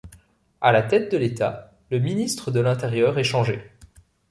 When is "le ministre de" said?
1.91-2.59